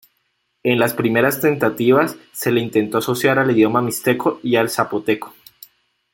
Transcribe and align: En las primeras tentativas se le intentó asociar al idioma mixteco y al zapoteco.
En 0.63 0.79
las 0.79 0.95
primeras 0.95 1.41
tentativas 1.41 2.15
se 2.31 2.51
le 2.51 2.59
intentó 2.59 2.97
asociar 2.97 3.37
al 3.37 3.51
idioma 3.51 3.83
mixteco 3.83 4.39
y 4.41 4.55
al 4.55 4.67
zapoteco. 4.71 5.35